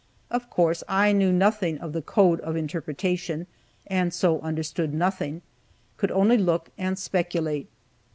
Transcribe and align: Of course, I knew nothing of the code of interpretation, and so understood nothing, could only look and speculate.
Of 0.31 0.49
course, 0.49 0.83
I 0.89 1.11
knew 1.11 1.31
nothing 1.31 1.77
of 1.77 1.93
the 1.93 2.01
code 2.01 2.39
of 2.39 2.55
interpretation, 2.55 3.45
and 3.85 4.11
so 4.11 4.39
understood 4.39 4.95
nothing, 4.95 5.43
could 5.97 6.09
only 6.09 6.39
look 6.39 6.69
and 6.75 6.97
speculate. 6.97 7.69